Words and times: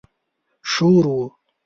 شور 0.71 1.05
و. 1.15 1.19